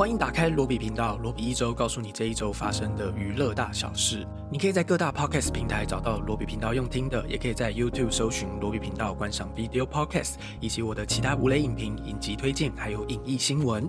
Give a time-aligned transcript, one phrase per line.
[0.00, 4.26] 欢迎打开罗比频道，罗比一周告诉你这一周发生的娱乐大小事。
[4.50, 13.86] 你可以在各大 podcast 平台找到罗比频道用听的，也可以在 YouTube 搜寻罗比频道观赏 video podcast，以及我的其他无雷影评、影集推荐，还有影艺新闻。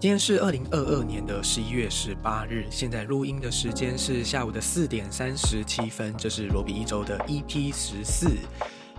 [0.00, 8.28] 今天是二零二二年的十一月十八日，现在录音的时间是下午的四点三十七分，这是罗比一周的 EP 十四。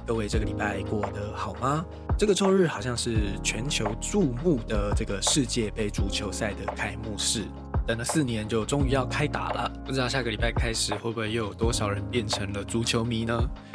[0.06, 1.86] 各位这个礼拜过得好吗？
[2.18, 7.46] 这个周日好像是全球注目的这个世界杯足球赛的开幕式。
[7.88, 9.72] 等了四年，就终于要开打了。
[9.86, 13.34] 不知道下个礼拜开始会不会又有多少人变成了足球迷呢？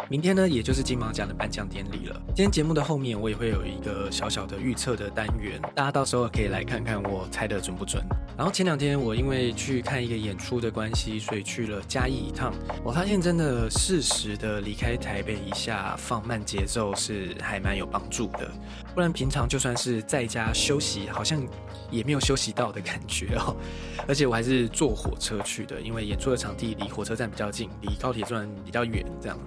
[0.09, 2.23] 明天呢，也就是金马奖的颁奖典礼了。
[2.29, 8.05] 今天节目的后面，我也会有一个小小的预测的单元，大家到时候可以来看看我猜的准不准。
[8.37, 12.53] 然后前两天我因为去看一个演出的关系，所以去了嘉义一趟。
[12.85, 18.51] 我发现真的适时的离开台北一下，放慢节奏是还蛮有帮助的。
[18.95, 21.43] 不然平常就算是在家休息，好像
[21.91, 23.57] 也没有休息到的感觉哦。
[24.07, 29.39] 而且我还是坐火车去的，因为演出的场地离火车站比较近，离高铁站比较远，这样，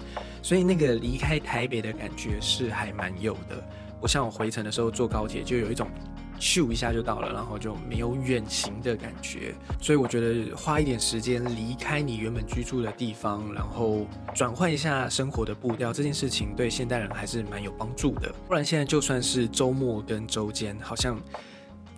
[0.41, 3.63] 所以那个离开台北的感觉是还蛮有的。
[4.01, 5.87] 不像我回程的时候坐高铁，就有一种
[6.39, 9.53] 咻一下就到了，然后就没有远行的感觉。
[9.81, 18.33] 所以我觉得花一点时间离开你原本居住的地方，然后转换一下生活的步调，这件事情对现代人还是蛮有帮助的。
[18.47, 21.19] 不然现在就算是周末跟周间，好像。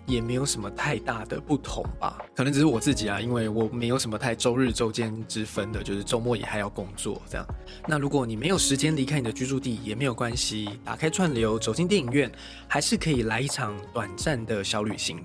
[0.06, 7.46] 也没有什么太大的不同吧，可能只是我自己啊，因为我没有什么太周日周间之分的，就是周末也还要工作这样。
[7.86, 12.30] 那如果你没有时间离开你的居住地也没有关系，打开串流走进电影院，
[12.66, 15.18] 还是可以来一场短暂的小旅行。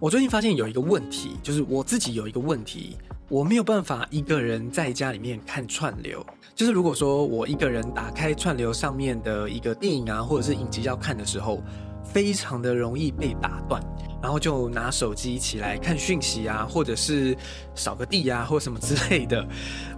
[0.00, 2.96] 我最近发现有一个问题，就是我自己有一个问题，
[3.28, 6.24] 我没有办法一个人在家里面看串流。
[6.54, 11.62] 就是如果说我一个人打开串流上面的一个电影啊，或者是影集要看的时候，
[12.04, 13.82] 非常的容易被打断。
[14.24, 17.36] 然后就拿手机起来看讯息啊，或者是
[17.74, 19.46] 扫个地啊，或什么之类的，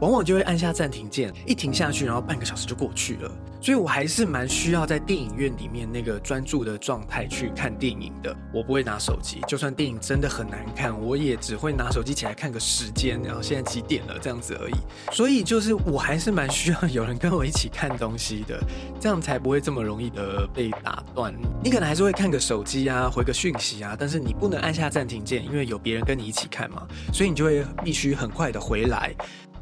[0.00, 3.30] 往往就会按下暂停键，一停下去，然后半个小时就过去了。
[3.60, 8.36] 所以我还是蛮需要在电影院里面那个专注的状态去看电影的。
[8.52, 14.74] 我不会拿手机，就算电影真的很难看，我也只会拿手机起来看个时间，然后现在几点了这样子而已。
[15.12, 18.62] 所以就是我还是蛮需要有人跟我一起看东西的，
[19.00, 21.34] 这样才不会这么容易的被打断。
[21.64, 29.12] 你可能还是会看个手机啊，回个讯息啊，但是你不能按下暂停键，因为有别人跟你一起看嘛，所以你就会必须很快的回来。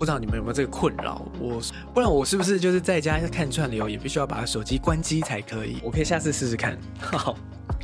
[0.04, 1.22] 不知道你们有没有这个困扰？
[1.40, 1.62] 我
[1.94, 5.78] 不然我是不是就是在家看串流也必须要把手机关机才可以？
[5.82, 6.78] 我可以下次试试看。
[7.00, 7.34] 好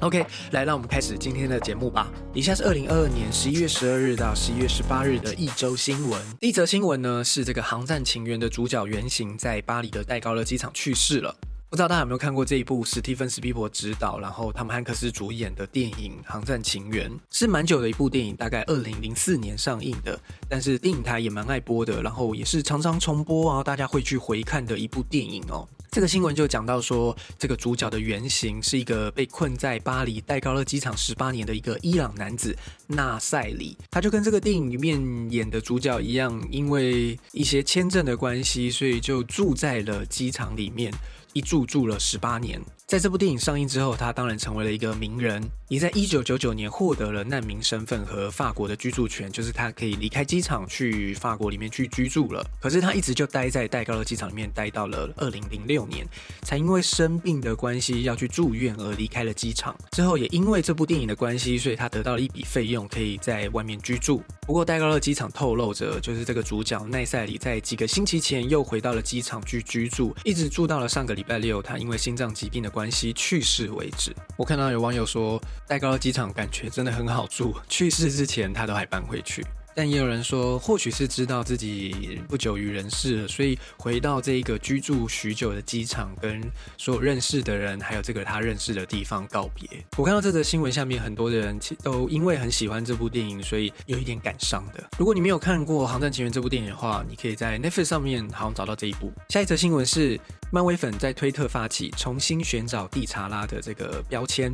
[0.03, 2.13] ，OK，来，让我们开始今天的节目吧。
[2.35, 6.21] 以下是二零二二年十一月十二日到十一月十八日的一周新闻。
[6.39, 11.35] 第一则新闻呢是这个《航站情缘》的主角原型在巴黎的戴高乐机场去世了。
[11.71, 20.19] 不知道大家有没有看过这一部史蒂芬斯皮伯执导，然后汤姆汉克斯主演的电影《航站情缘》，是蛮久的一部电影，大概二零零四年上映的。
[20.49, 25.65] 但是电影台也蛮爱播的，然后也是常常重播啊，大家会去回看的一部电影哦。
[25.93, 32.57] 这个新闻就讲到说，这个主角的原型是一个被困在巴黎戴高乐机场十八年的一个伊朗男子
[32.89, 40.93] 纳赛里，他就跟这个电影里面演的主角一样，因为一些签证的关系，所以就住在了机场里面。
[41.33, 42.61] 一住住了十八年。
[42.91, 52.45] 在这部电影上映之后，他当然成为了一个名人，也在一九九九年获得了难民身份和法国的居住权，就是他可以离开机场去法国里面去居住了。
[52.61, 56.05] 可是他一直就待在戴高乐机场里面，待到了二零零六年，
[56.43, 59.73] 才因为生病的关系要去住院而离开了机场。
[59.93, 64.21] 之后也因为这部电影的关系，所以他得到了一笔费用，可以在外面居住。
[64.49, 72.80] 不过戴高乐机场透露着，就是这个主角奈赛里在几个星期前又回到了机场去居住，一直住到了上个礼拜六，他因为心脏疾病的关。
[72.81, 74.11] 关系去世为止。
[74.39, 79.45] 我看到有网友说，戴高乐机场感觉真的很好住，去世之前他都还搬回去。
[79.75, 86.43] 但也有人说，或许是知道自己不久于人世了，所以回到这一个居住许久的机场，跟
[86.77, 89.69] 所有认识的人，还有这个他认识的地方告别。
[89.97, 94.85] 我看到这则新闻下面，很多的人都因为很喜欢这部电影，所以有一点感伤的。
[94.99, 99.13] 如果你没有看过《航站情缘》这部电影的话，你可以在 Netflix 上面好像找到这一部。
[99.29, 100.19] 下一则新闻是，
[100.51, 104.53] 漫威粉在推特发起重新寻找蒂查拉的这个标签。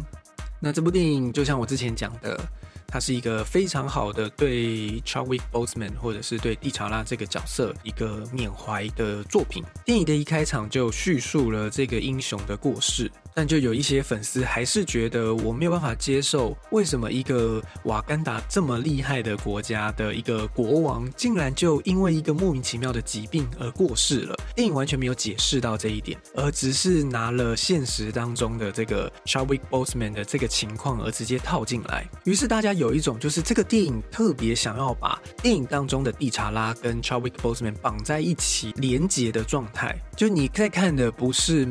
[0.61, 2.39] 那这部电影就像我之前讲的。
[2.97, 9.63] 它是一个非常好的对 Chadwick Boseman 或者是对蒂查拉这个角色一个缅怀的作品。
[9.85, 24.35] 电影的一开场就叙述了这个英雄的过世，但就有一些粉丝还是觉得我没有办法接受，为什么一个瓦干达这么厉害的国家的一个国王，竟然就因为一个莫名其妙的疾病而过世了？
[24.55, 32.09] 电影完全没有解释到这一点，而只是拿了现实当中的这个 Chadwick Boseman 的这个情况而直接套进来。
[32.25, 41.67] 于是大家有有一种就是这个电影特别想要把电影当中的蒂查拉跟 Chadwick Boseman 绑在一起连结的状态，就你在看的不是。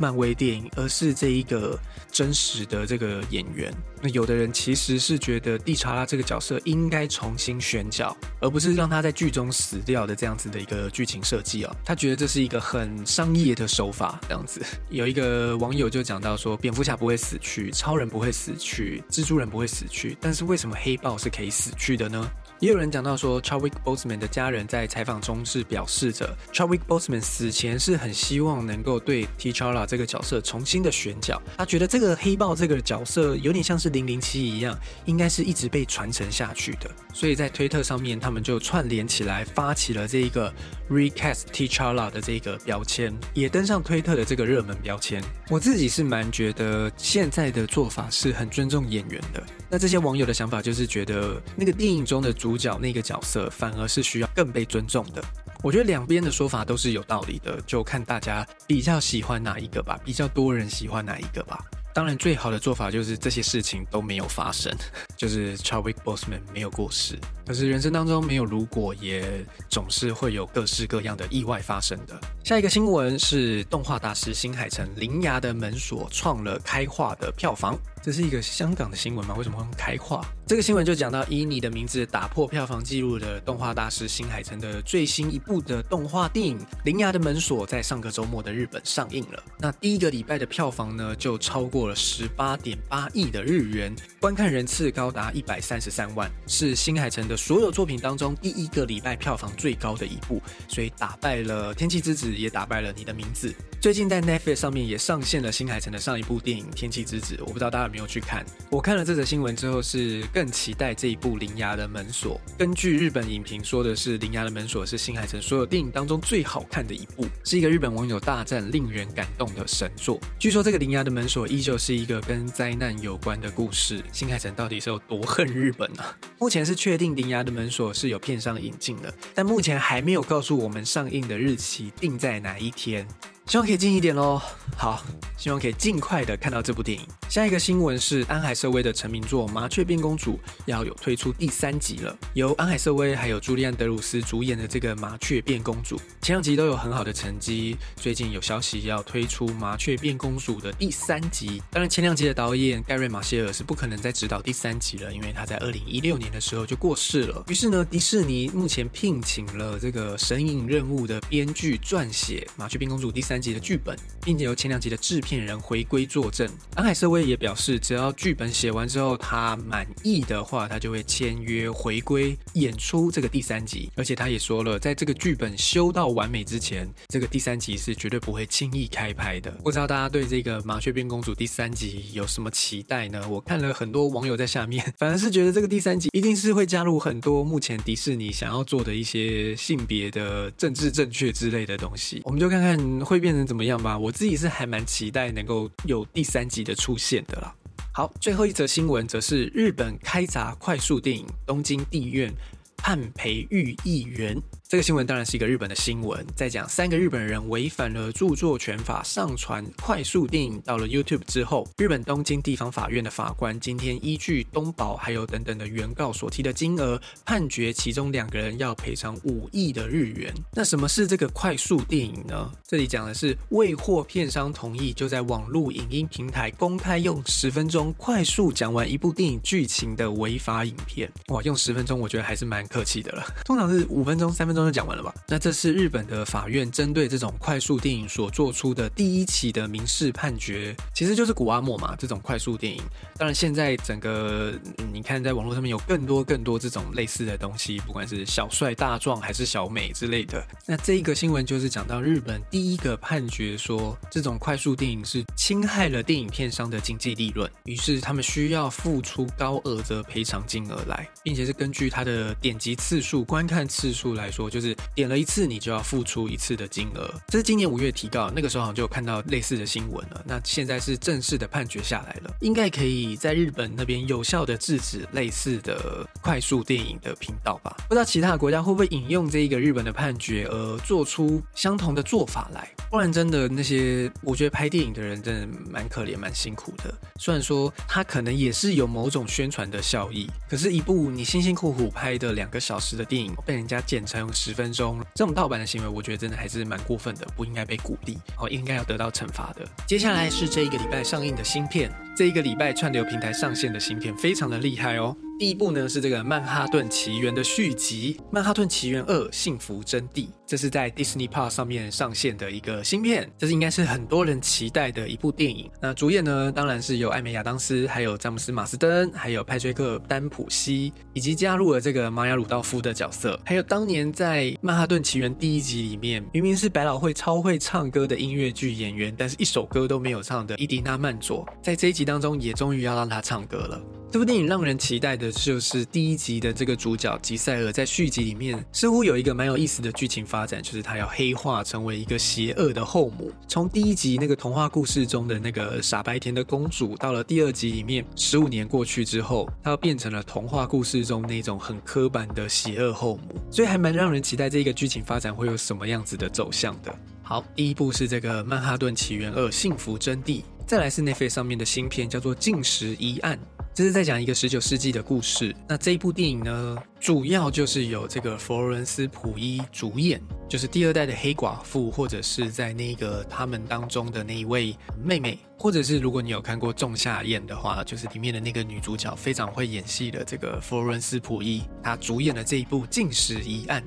[0.00, 1.78] 漫威电影，而是这一个
[2.10, 3.72] 真实的这个演员。
[4.02, 11.76] 那有的人其实是觉得蒂查拉这个角色应该重新选角，而不是让他在剧中死掉的这样子的一个剧情设计哦。
[11.84, 14.62] 他觉得这是一个很商业的手法，这样子。
[14.88, 22.26] 有一个网友就讲到说，蝙蝠侠不会死去，超人不会死去，蜘蛛人不会死去，但是为什么黑豹是可以死去的呢？
[22.60, 31.40] 也有人讲到说，Chadwick Boseman 的家人在采访中是表示着，Chadwick Boseman 死前是很希望能够对 T'Challa 这个角色重新的选角。
[31.56, 36.90] 他觉得这个黑豹这个角色有点像是零零七一样，应该是一直被传承下去的。
[37.14, 40.52] 所以在推特上面，他们就串联起来发起了这一个
[40.90, 45.24] Recast T'Challa 的这个标签，也登上推特的这个热门标签。
[45.48, 49.42] 我自己是蛮觉得现在的做法是很尊重演员的。
[49.70, 55.22] 那这些网友的想法就是觉得那个电影中的主角那个角色反而是需要更被尊重的。
[55.62, 61.64] 我觉得两边的说法都是有道理的，就看大家比较喜欢哪一个吧，比较多人喜欢哪一个吧。
[61.92, 64.74] 当然，最好的做法就是这些事情都没有发生，
[65.16, 67.18] 就是 Chadwick Boseman 没有过世。
[67.50, 72.16] 可是人生当中没有如果，也总是会有各式各样的意外发生的。
[72.44, 77.76] 下一个新闻是动画大师新海诚《铃芽的门锁》创了开画的票房。
[78.02, 79.34] 这是一个香港的新闻吗？
[79.36, 80.24] 为什么会开画？
[80.46, 89.42] 这个新闻就讲到以你的名字打破票房纪录的动画大师新海诚的最新一部的动画电影《铃芽的门锁》在上个周末的日本上映了。
[89.58, 103.52] 那第一个礼拜的票房呢，就超过了十八点八亿的日元，观看人次高达一百三十三万，是新海诚的所有作品当中第一个礼拜票房最高的一部，所以打败了《天气之子》，也打败了你的名字。
[103.80, 108.44] 最近在 Netflix 上面也上线了新海诚的上一部电影《天气之子》，我不知道大家有没有去看。
[108.68, 112.38] 我看了这则新闻之后，是更期待这一部《铃芽的门锁》。
[112.58, 120.20] 根据日本影评说的是，《铃芽的门锁》是新海诚所有电影当中最好看的一部，是一个日本网友大战令人感动的神作。
[120.38, 124.04] 据说这个《铃芽的门锁》依旧是一个跟灾难有关的故事。
[124.12, 126.04] 新海诚到底是有多恨日本呢？
[126.38, 133.08] 目前是确定《铃牙的门锁》是有片商引进的，但目前还没有告诉我们上映的日期定在哪一天。
[133.50, 134.40] 希望可以近一点喽。
[134.76, 135.04] 好，
[135.36, 137.04] 希望可以尽快的看到这部电影。
[137.28, 140.34] 下一个新闻是安海瑟薇的成名作《麻雀变公主》
[140.66, 142.16] 要有推出第三集了。
[142.34, 147.76] 由安海瑟薇还有朱利安德鲁斯主演的这个《麻雀变公主》，前两集都有很好的成绩。
[147.96, 151.60] 最近有消息要推出《麻雀变公主》的第三集。
[151.72, 157.44] 当然，前两集的导演盖瑞马歇尔是不可能再指导第三集了，因为他在二零一六年的时候就过世了。
[157.48, 163.39] 于是呢，迪士尼目前聘请了这个《神隐任务》的编剧撰写《麻雀变公主》第三。
[163.40, 166.48] 集的剧本，并且由前两集的制片人回归作证。
[166.74, 173.90] 安海瑟薇也表示，只要剧本写完之后他满意的话，他就会签约回归演出这个第三集。
[173.96, 179.50] 而且他也说了，在这个剧本修到完美之前，这个第三集是绝对不会轻易开拍的。
[179.62, 183.26] 不知道大家对这个《麻雀变公主》第三集有什么期待呢？
[183.28, 192.22] 我看了很多网友在下面， 反而是觉得这个第三集一定是会加入很多目前迪士尼想要做的一些性别的政治正确之类的东西。
[192.24, 193.30] 我们就看看会变。
[193.30, 193.96] 成怎么样吧？
[193.96, 197.54] 我自己是还蛮期待能够有第三集的出现的啦。
[197.92, 202.28] 好，最后一则新闻则是日本开闸快速电影《东京地院》
[202.76, 204.36] 判培育议员。
[204.70, 220.32] 这个新闻当然是一个日本的新闻，在讲三个日本人违反了著作权法上传快速电影到了 YouTube 之后，日本东京地方法院的法官今天依据东宝还有等等的原告所提的金额，判决其中两个人要赔偿五亿的日元。
[220.52, 222.48] 那什么是这个快速电影呢？
[222.64, 231.10] 这里讲的是未获片商同意就在网络影音平台公开用十分钟快速讲完一部电影剧情的违法影片。
[231.26, 234.59] 哇，用十分钟我觉得还是蛮客气的了，通常是五分钟、三分钟。
[234.60, 235.14] 钟就讲完了吧？
[235.28, 241.94] 那这是日本的法院针对这种快速电影所做出的第一起的民事判决，其实就是古阿莫嘛。
[241.98, 242.82] 这种快速电影，
[243.16, 244.52] 当然现在整个
[244.92, 250.44] 你看在网络上面有更多更多这种类似的东西，不管是小帅大壮还是小美之类的。
[250.66, 267.08] 那这一个新闻就是讲到日本第一个判决说，这种快速电影是侵害了电影片商的经济利润，于是他们需要付出高额的赔偿金额来，并且是根据他的点击次数、观看次数来说，就是点了一次你就要付出一次的金额。
[267.28, 270.22] 这是今年五月提告，那个时候好像就有看到类似的新闻了。
[270.26, 277.74] 那现在是正式的判决下来了，应该可以在日本那边有效的制止类似的快速电影的频道吧？
[277.88, 282.68] 不知道其他国家会不会引用这一个日本的判决而做出相同的做法来？
[282.90, 286.92] 不然真的那些我觉得拍电影的人真的蛮可怜、蛮辛苦的。
[287.18, 299.68] 虽然说他可能也是有某种宣传的效益，可是，一部你辛辛苦苦拍的两个小时的电影被人家剪成十分钟，这种盗版的行为，我觉得真的还是蛮过分的，不应该被鼓励，哦，应该要得到惩罚的。
[299.86, 305.14] 接下来是这一个礼拜上映的新片，这一个礼拜串流平台上线的新片非常的厉害哦。
[305.40, 315.70] 第一部呢是这个《曼哈顿奇缘》的续集，《曼哈顿奇缘二：幸福真谛》，这是在 Disney p a r s 上面上线的一个新片，这是应该是很多人期待的一部电影。
[315.80, 333.80] 那主演呢，当然是有艾美亚当斯，还有詹姆斯马斯登，还有派崔克丹普西，以及加入了这个玛雅鲁道夫的角色，还有当年在《曼哈顿奇缘》第一集里面，明明是百老汇超会唱歌的音乐剧演员，但是一首歌都没有唱的伊迪娜曼佐，在这一集当中也终于要让他唱歌了。
[334.12, 343.30] 这部电影让人期待的就是第一集的这个主角吉赛尔在续集里面似乎有一个蛮有意思的剧情发展，就是他要黑化成为一个邪恶的后母。
[343.46, 353.40] 从第一集那个童话故事中的那个傻白甜的公主，到了第二集里面，十五年过去之后，她变成了童话故事中那种很刻板的邪恶后母。
[353.48, 356.92] 所以还蛮让人期待这个剧情发展会有什么样子的走向的。
[357.22, 363.38] 好，第一部是这个《曼哈顿奇缘二：幸福真谛》，再来是 Nefit 上面的新片，叫做《禁食疑案》。
[363.80, 365.56] 这是在讲一个十九世纪的故事。
[365.66, 383.82] 那这一部电影呢，主要就是有这个佛罗伦斯普伊主演，就是第二代的黑寡妇，或者是在那个他们当中的那一位妹妹，或者是如果你有看过《仲夏夜》的话，就是里面的那个女主角非常会演戏的这个佛罗伦斯普伊，她主演了这一部《禁食疑案》。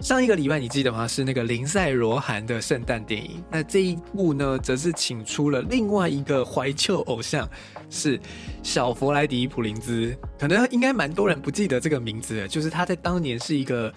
[0.00, 1.08] 上一个礼拜你记得吗？
[1.08, 3.42] 是那个林赛罗韩的圣诞电影。
[3.50, 7.48] 那这一部呢，则是请出了另外一个怀旧偶像，
[7.90, 8.18] 是
[8.62, 10.16] 小弗莱迪普林兹。
[10.38, 13.92] 可能应该蛮多人不记得这个名字，就是他在当年是一个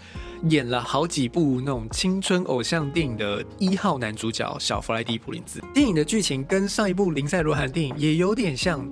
[0.49, 5.61] 演了好几部那种青春偶像电影的一号男主角小弗莱迪普林兹。
[5.71, 8.89] 电影的剧情跟上一部林赛罗韩电影也有点像。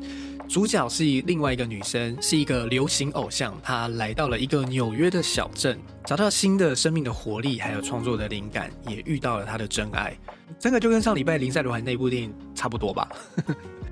[0.50, 3.56] 主角是另外一个女生，是一个流行偶像。
[3.62, 10.18] 她来到了一个纽约的小镇，找到新的生命的活力，还有创作的灵感，也遇到了她的真爱。
[10.58, 13.08] 真的就跟上礼拜林赛罗韩那部电影差不多吧？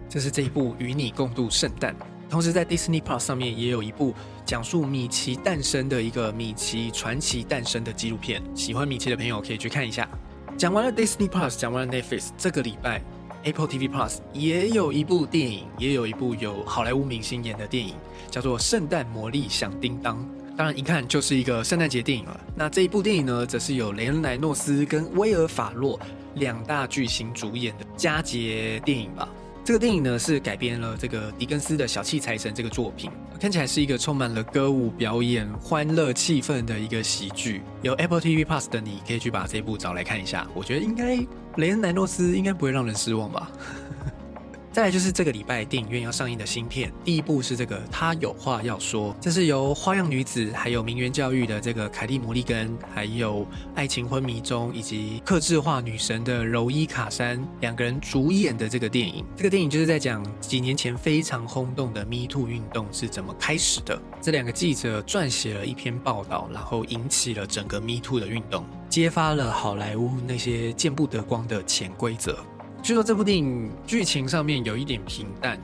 [0.10, 1.94] 这是这一部《与你共度圣诞》。
[2.28, 8.42] 同时在 Disney Plus 上面也有一部讲述米奇诞生的一个米奇传奇诞生的纪录片。
[8.56, 10.10] 喜欢米奇的朋友可以去看一下。
[10.58, 13.00] 讲完了 Disney Plus，讲完了 Netflix，这个礼拜。
[13.44, 17.96] Apple TV Plus 也有一部电影，也有一部有好莱坞明星演的电影，
[18.30, 20.18] 叫做《圣诞魔力响叮当》。
[20.58, 22.40] 当然，一看就是一个圣诞节电影了。
[22.56, 26.00] 那这一部电影呢，则是有雷恩·莱诺斯跟威尔·法洛
[26.36, 29.30] 两大巨星主演的佳节电影吧。
[29.68, 37.62] 这个电影呢是改编了这个狄更斯的《小气财神》这个作品，看起来是一个充满了歌舞表演、欢乐气氛的一个喜剧。
[37.82, 41.18] 有 Apple TV Plus 的你可以去把这部找来看一下，我觉得应该
[41.58, 43.52] 雷恩·莱诺斯应该不会让人失望吧。
[44.78, 53.44] 再来就是这个礼拜电影院要上映的新片，第一部是这个他有话要说，这是由花样女子还有名媛教育的这个凯蒂·摩利根，还有
[53.74, 59.26] 爱情昏迷中以及克制化女神的柔伊·卡珊两个人主演的这个电影。
[59.36, 64.00] 这个电影就是在讲几年前非常轰动的 Me Too 运动是怎么开始的。
[64.22, 72.38] 这两个记者撰写了一篇报道，然后引起了整个 Me Too 的运动，揭发了好莱坞那些见不得光的潜规则。
[72.88, 75.60] 据说这部电影剧情上面有一点平淡，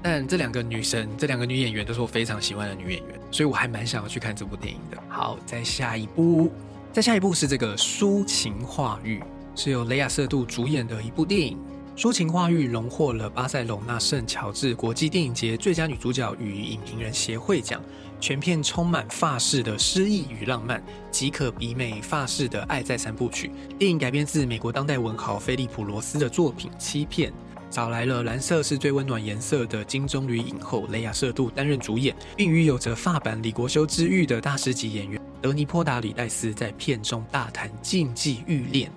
[0.00, 4.96] 但这两个女生，这两个女演员都是我非常喜欢的女演员，所以我还蛮想要去看这部电影的。
[5.08, 6.52] 好，再下一部，
[6.92, 9.18] 再下一部是这个《抒情化欲》，
[9.56, 11.58] 是由雷亚瑟杜主演的一部电影。
[12.00, 17.82] 《抒情化欲》荣获了巴塞隆纳圣乔治国际电影节最佳女主角与影评人协会奖。
[18.20, 23.50] 全片充满法式的诗意与浪漫，即可媲美法式的爱在三部曲。
[23.78, 27.30] 电影改编自美国当代文豪菲利普罗斯的作品《欺骗》。
[27.70, 38.90] 找来了《蓝色是最温暖颜色》的金棕榈影后雷亚瑟杜担任主演，并与有着发版李国修之誉的大师级演员德尼波达里戴斯在片中大谈禁忌欲恋。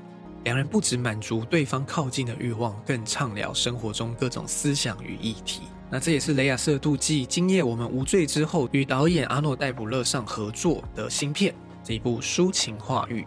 [0.46, 5.64] 两人不止满足对方靠近的欲望，更畅聊生活中各种思想与议题。
[5.94, 13.26] 那这也是雷亚瑟杜记《今夜我们无罪》之后，与导演阿诺戴普勒上合作的新片，这一部抒情化欲。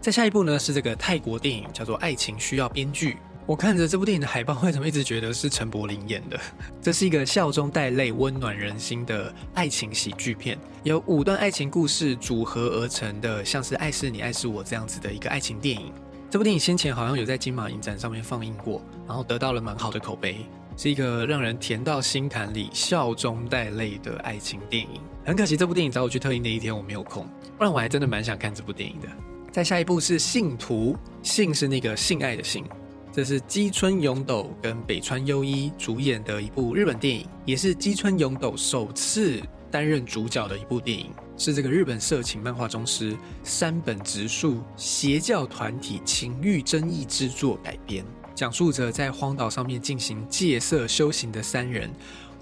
[0.00, 3.14] 再下一部呢，是这个泰国电影，叫做《爱情需要编剧》。
[3.46, 6.38] 我看着这部电影的海报，为什么一直觉得是陈柏霖演的？
[6.80, 15.92] 这是一个笑中带泪、温暖人心的爱情喜剧片，由五段爱情故事组合而成的，像是《爱是你，爱是我》这样子的一个爱情电影。
[16.30, 25.00] 这部电影先前好像有在金马影展上面放映过，然后得到了蛮好的口碑，是一个让人甜到心坎里、笑中带泪的爱情电影。
[25.24, 27.26] 很可惜，这部电影找我去特映那一天我没有空，
[27.56, 29.08] 不然我还真的蛮想看这部电影的。
[29.52, 32.64] 再下一部是《信徒》，信是那个性爱的信。
[33.12, 39.40] 这是基村勇斗跟北川优一主演的一部日本电影，也是基村勇斗首次
[39.70, 48.04] 担任主角的一部电影，是这个日本色情漫画宗师山本直树邪教团体情欲争议之作改编，
[48.34, 51.88] 讲述着在荒岛上面进行戒色修行的三人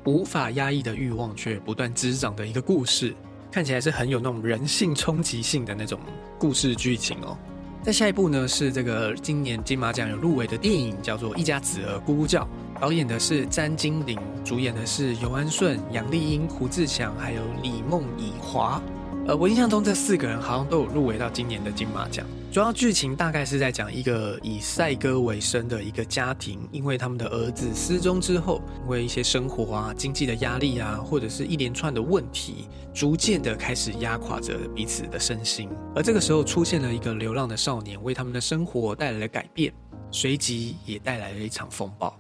[0.05, 3.15] 无法压抑的欲望却不断滋长的一个故事，
[3.51, 6.01] 看起来是很有那种人性冲击性的那种
[6.39, 7.37] 故事剧情哦。
[7.83, 12.43] 再下一部呢是这个今年金马奖有入围的电影，叫做《一家子儿咕咕叫》，
[12.81, 18.81] 导演的是詹金玲，主演的是尤安顺、杨丽英、胡志强，还有李梦以华。
[19.27, 22.27] 呃，我印象中这四个人好像都有入围到今年的金马奖。
[22.53, 35.71] 主要剧情大概是在讲一个以赛鸽为生的一个家庭，因为他们的儿子失踪之后，因为一些生活啊、经济的压力啊，或者是一连串的问题，逐渐的开始压垮着彼此的身心。
[35.97, 39.73] 而这个时候出现了一个流浪的少年，为他们的生活带来了改变，
[40.11, 42.15] 随即也带来了一场风暴。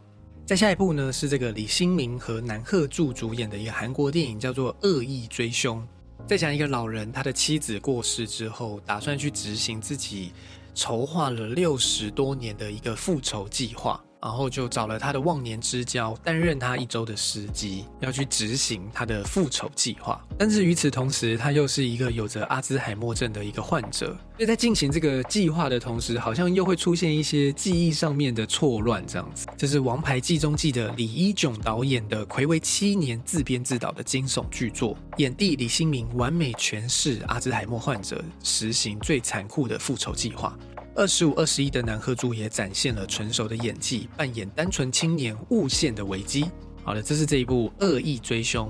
[0.47, 5.79] 再下一部呢，是这个李新民和南鹤柱主演的一个韩国电影，叫做《恶意追凶》。
[6.25, 10.33] 在讲一个老人，他的妻子过世之后，打算去执行自己
[10.75, 14.02] 筹划了六十多年的一个复仇计划。
[14.23, 20.25] 然后就找了他的忘年之交担任他一周的司机，要去执行他的复仇计划。
[20.38, 29.05] 但是与此同时，他又是一个有着阿兹海默症的一个患者，所以在进行这个计划的同时，好像又会出现一些记忆上面的错乱。
[29.07, 40.57] 这样子，这是《王牌计中记》的李一炯导演的魁违七年自编自导的惊悚巨作，演帝李新民完美诠释阿兹海默患者实行最残酷的复仇计划。
[40.95, 46.45] 二十五、二十一的南赫珠也展现了成熟的演技，扮演单纯青年误陷的危机。
[46.85, 48.69] 好了，这是这一部《恶意追凶》。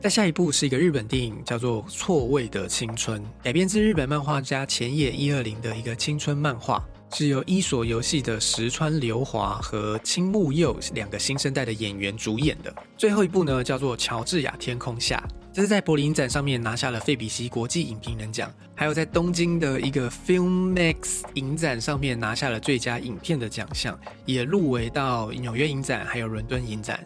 [0.00, 6.84] 再下一部是一个日本电影，叫做《错位的青春》，改编自日本漫画家前野一二零的一个青春漫画，
[7.16, 12.74] 是由伊索游戏的石川流华和青木佑两个新生代的演员主演的。
[12.98, 15.22] 最后一部呢，叫做《乔治亚天空下》。
[15.52, 26.98] 这是在柏林影展上面拿下了费比西国际影评人奖，还有在东京的一个 Filmmax 影展上面拿下了最佳影片的奖项，也入围到纽约影展还有伦敦影展。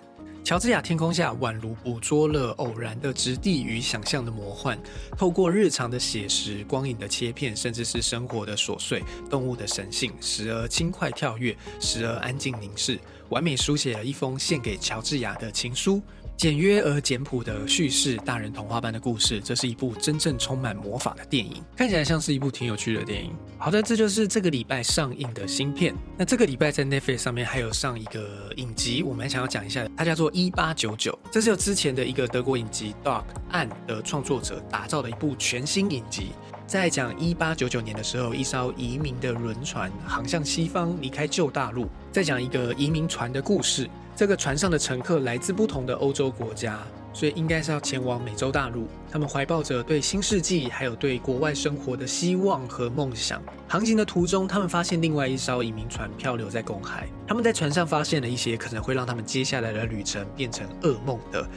[0.48, 4.78] 乔治亚天空下宛如捕捉了偶然的质地与想象的魔幻，
[5.14, 12.98] 透过日常的写实、光影的切片，甚至是生活的琐碎、动物的神性，时而轻快跳跃，时而安静凝视，
[13.30, 16.02] 完美书写了一封献给乔治亚的情书。
[16.36, 23.32] 简约而简朴的叙事，大人童话般的故事，这是一部真正充满魔法的电影，看起来像是一部挺有趣的电影。
[23.58, 25.92] 好的，这就是这个礼拜上映的新片。
[26.16, 36.28] 那这个礼拜在 Netflix 上面还有上一个影集，我们想要讲一下，它叫做《一八九九》，这是由之前的一个德国影集《Dark 暗》的创作者打造的一部全新影集，
[36.68, 43.88] 在讲一八九九年的时候，一艘移民的轮船航向西方，离开旧大陆，在讲一个移民船的故事。
[44.14, 46.78] 这个船上的乘客来自不同的欧洲国家，
[47.14, 48.86] 所以应该是要前往美洲大陆。
[49.10, 53.42] 他们怀抱着对新世纪还有对国外生活的希望和梦想。
[53.66, 57.08] 航行的途中，他们发现另外一艘移民船漂流在公海。
[57.26, 61.48] 他们在船上发现了一些可能会让他们接下来的旅程变成噩梦的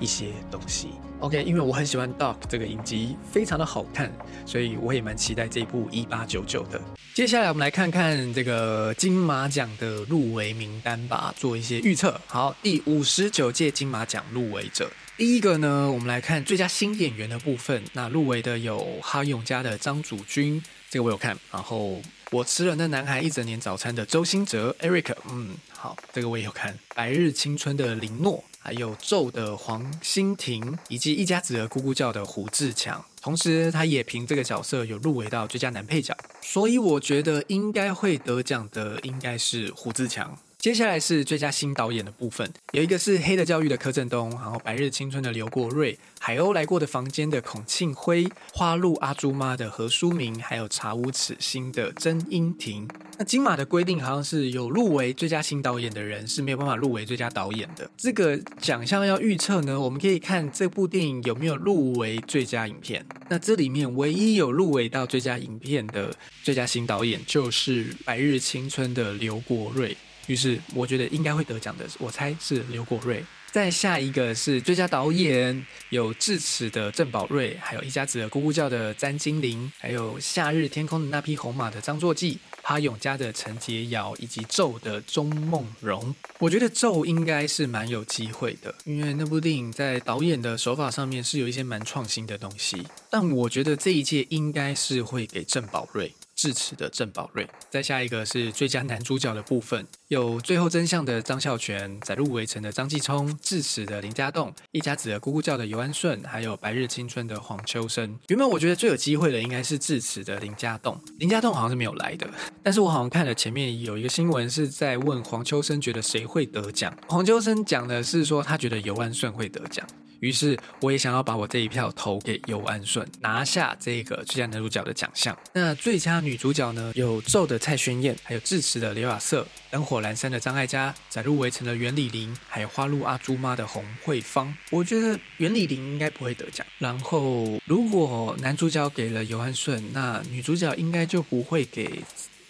[0.00, 0.88] 一些东西。
[1.20, 4.10] OK，因为我很喜欢《Doc》这个影集，非常的好看，
[4.46, 6.80] 所以我也蛮期待这一部一八九九的。
[7.12, 12.18] 接下来我们来看看这个金马奖的入围名单吧，做一些预测。
[12.26, 17.82] 好，第五十九届金马奖入围者，第一个呢，我们来看最佳新演员的部分。
[17.92, 21.36] 那入围的有《哈永家》的张祖君，这个我有看。
[21.52, 26.72] 然后我吃了那男孩一整年早餐的周兴哲，Eric，嗯，好，这个我也有看。
[26.94, 28.42] 《白日青春》的林诺。
[28.62, 40.38] 还有咒的黄心婷，以及一家子儿咕咕叫的胡志强，同时他也凭这个角色有入围到最佳男配角，所以我觉得应该会得奖的应该是胡志强。
[40.60, 52.86] 接下来是最佳新导演的部分，有一个是《黑的教育》的柯震东，然后《白日青春》的刘国瑞，《海鸥来过的房间》的孔庆辉，《花路阿朱妈》的何书明，还有《查无此心》的曾荫庭。
[53.16, 57.90] 那金马的规定好像是有入围最佳新导演的人是没有办法入围最佳导演的。
[57.96, 63.02] 这个奖项要预测呢，我们可以看这部电影有没有入围最佳影片。
[63.30, 69.96] 那这里面唯一有入围到最佳影片的最佳新导演就是《白日青春》的刘国瑞。
[70.30, 73.24] 于是我觉得应该会得奖的，我猜是刘国瑞。
[73.50, 86.14] 再下一个是最佳导演，有智齿的郑宝瑞，还有一家子的咕咕叫的詹金玲，还有夏日天空的那匹红马的张作骥，哈永家的陈洁瑶，以及咒的钟梦荣。
[86.38, 92.86] 我觉得咒应该是蛮有机会的，因为那部电影在导演的手法上面是有一些蛮创新的东西。
[93.10, 96.14] 但我觉得这一届应该是会给郑宝瑞。
[96.40, 108.18] 智齿的郑宝瑞，再下一个是最佳男主角的部分，有《最后真相》的张孝全，《载入围城》的张继聪，智齿的林家栋，一家子的咕咕叫的尤安顺，还有《白日青春》的黄秋生。
[108.28, 112.26] 原本我觉得最有机会的应该是智齿的林家栋，林家栋好像是没有来的，
[112.62, 119.86] 但是我好像看了前面有一个新闻是在问黄秋生觉得谁会得奖，黄秋生讲的是说他觉得尤安顺会得奖。
[120.20, 125.36] 于是我也想要把我这一票投给尤安顺，拿下这个最佳男主角的奖项。
[125.52, 126.92] 那最佳女主角呢？
[126.94, 134.54] 有咒的蔡宣燕，还有智齿的刘雅瑟，灯火阑珊的张艾嘉，载入围城的袁李玲，还有花路阿朱妈的洪慧芳。
[134.70, 136.66] 我觉得袁李玲应该不会得奖。
[136.78, 142.02] 然后如果男主角给了尤安顺，那女主角应该就不会给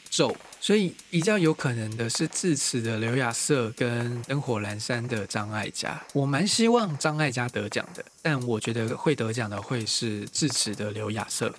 [0.09, 0.37] 咒。
[0.60, 11.54] 所以比较有可能的是智齿的刘亚瑟跟灯火阑珊的张艾嘉，我蛮希望张艾嘉得奖的，但我觉得会得奖的会是智齿的刘亚瑟。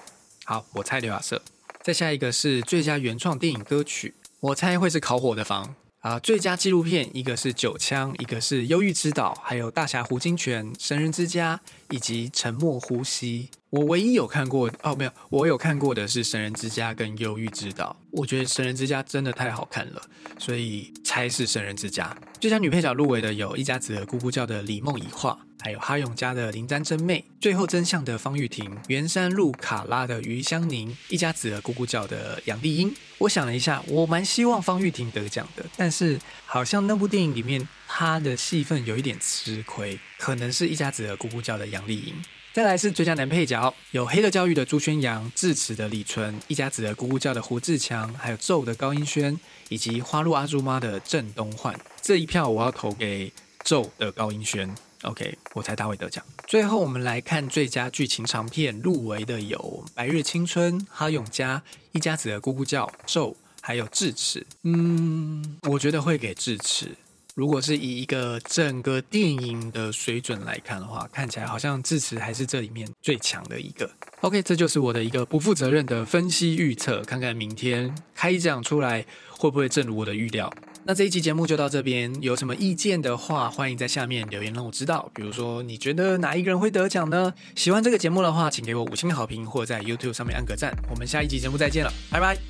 [0.46, 1.42] 好，我猜刘亚瑟。
[1.82, 5.74] 再下一个是最佳原创电影歌曲，我猜会是烤火的房。
[6.02, 11.62] 啊，最佳纪录片一个是九枪，一个是忧郁之岛，还有大侠胡金铨、神人之家
[11.92, 13.50] 以及沉默呼吸。
[13.70, 17.96] 我唯一有看过哦，没有，我有看过的是神人之家跟忧郁之岛。
[18.10, 20.02] 我觉得神人之家真的太好看了，
[20.40, 22.18] 所以猜是神人之家。
[22.40, 25.38] 最佳女配角入围的有一家子的咕咕叫的李梦怡画。
[25.62, 32.94] 还有哈永家的林丹真妹，最后真相的方玉婷，圆山路卡拉的余香凝，一家子的咕咕叫的杨丽英。
[33.20, 42.16] 我想了一下，我蛮希望方玉婷得奖的，但是好像那部电影里面她的戏份有一点吃亏，可能是一家子的咕咕叫的杨丽英。
[42.54, 51.80] 再来是最佳男配角，有黑的教育的朱宣阳，智齿的李纯，一家子的咕咕叫的胡志强，还有咒的高音轩，以及花路阿朱妈的郑东焕。
[52.02, 53.32] 这一票我要投给
[53.64, 54.76] 咒的高音轩。
[55.04, 56.24] OK，我猜他会得奖。
[56.48, 59.58] 最后，我们来看最佳剧情长片入围的有
[59.96, 64.46] 《白日青春》、哈永家、一家子的咕咕叫、咒，还有智齿。
[64.64, 66.96] 嗯，我觉得会给智齿。
[67.36, 73.90] 如果是以一个整个电影的水准来看的话，看起来好像智齿还是这里面最强的一个。
[74.22, 80.52] OK，这就是我的一个不负责任的分析预测，看看明天开奖出来会不会正如我的预料。
[80.84, 85.10] 那这一期节目就到这边，有什么意见的话，欢迎在下面留言让我知道。
[85.14, 87.32] 比如说，你觉得哪一个人会得奖呢？
[87.56, 90.76] 喜欢这个节目的话，请给我五星好评，或在 YouTube 上面按个赞。
[90.90, 92.42] 我们下一集节目再见了，拜拜。